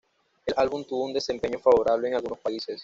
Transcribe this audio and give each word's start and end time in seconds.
El 0.47 0.55
álbum 0.57 0.83
tuvo 0.83 1.03
un 1.05 1.13
desempeño 1.13 1.59
favorable 1.59 2.07
en 2.07 2.15
algunos 2.15 2.39
países. 2.39 2.79